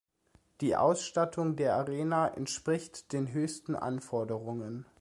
[0.61, 4.87] Die Ausstattung der Arena entspricht den höchsten Anforderungen.